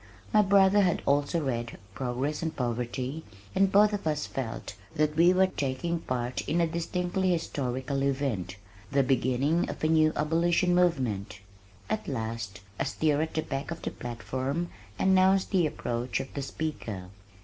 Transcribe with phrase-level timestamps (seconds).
[0.33, 5.31] My brother had also read Progress and Poverty and both of us felt that we
[5.31, 8.55] were taking part in a distinctly historical event,
[8.91, 11.39] the beginning of a new abolition movement.
[11.87, 16.41] At last, a stir at the back of the platform announced the approach of the
[16.41, 17.09] speaker.